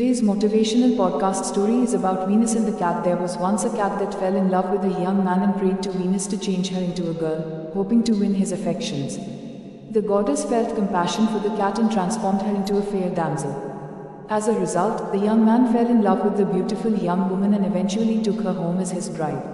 [0.00, 3.04] Today's motivational podcast story is about Venus and the cat.
[3.04, 5.82] There was once a cat that fell in love with a young man and prayed
[5.82, 9.18] to Venus to change her into a girl, hoping to win his affections.
[9.90, 13.52] The goddess felt compassion for the cat and transformed her into a fair damsel.
[14.30, 17.66] As a result, the young man fell in love with the beautiful young woman and
[17.66, 19.44] eventually took her home as his bride.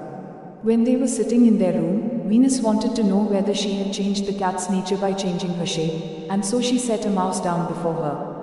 [0.63, 4.27] When they were sitting in their room, Venus wanted to know whether she had changed
[4.27, 7.95] the cat's nature by changing her shape, and so she set a mouse down before
[7.95, 8.36] her.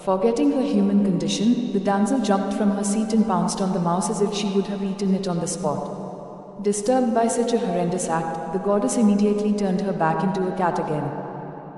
[0.00, 4.10] Forgetting her human condition, the damsel jumped from her seat and pounced on the mouse
[4.10, 6.62] as if she would have eaten it on the spot.
[6.62, 10.78] Disturbed by such a horrendous act, the goddess immediately turned her back into a cat
[10.78, 11.04] again.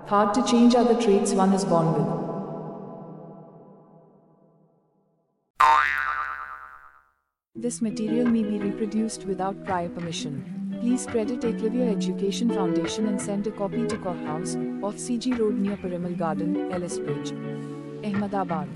[0.06, 2.28] Hard to change are the traits one is born with.
[7.54, 10.78] This material may be reproduced without prior permission.
[10.80, 15.58] Please credit Eklavya Education Foundation and send a copy to Kaur House, off CG Road
[15.58, 17.32] near Parimal Garden, Ellis Bridge.
[18.04, 18.68] Ahmedabad.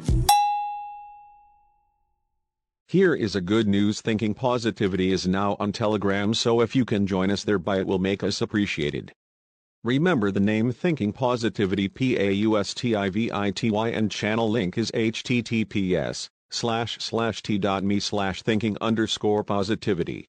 [2.88, 7.06] Here is a good news thinking pausitivity is now on Telegram so if you can
[7.06, 9.12] join us thereby it will make us appreciated.
[9.84, 18.42] Remember the name Thinking Pausitivity P-A-U-S-T-I-V-I-T-Y and channel link is https slash slash t.me slash
[18.42, 20.20] thinking underscore pausitivity.